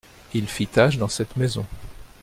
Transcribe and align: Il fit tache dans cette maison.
Il 0.33 0.47
fit 0.47 0.65
tache 0.65 0.97
dans 0.97 1.07
cette 1.07 1.37
maison. 1.37 1.63